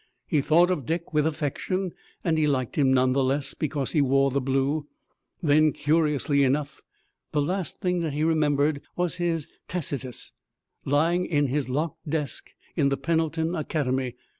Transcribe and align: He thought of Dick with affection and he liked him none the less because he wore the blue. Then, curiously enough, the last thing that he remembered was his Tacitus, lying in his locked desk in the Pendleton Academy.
He 0.25 0.41
thought 0.41 0.71
of 0.71 0.87
Dick 0.87 1.13
with 1.13 1.27
affection 1.27 1.91
and 2.23 2.35
he 2.35 2.47
liked 2.47 2.75
him 2.75 2.91
none 2.91 3.13
the 3.13 3.23
less 3.23 3.53
because 3.53 3.91
he 3.91 4.01
wore 4.01 4.31
the 4.31 4.41
blue. 4.41 4.87
Then, 5.43 5.71
curiously 5.73 6.41
enough, 6.43 6.81
the 7.33 7.39
last 7.43 7.79
thing 7.81 7.99
that 7.99 8.13
he 8.13 8.23
remembered 8.23 8.81
was 8.95 9.17
his 9.17 9.47
Tacitus, 9.67 10.31
lying 10.85 11.25
in 11.25 11.45
his 11.45 11.69
locked 11.69 12.09
desk 12.09 12.49
in 12.75 12.89
the 12.89 12.97
Pendleton 12.97 13.53
Academy. 13.53 14.15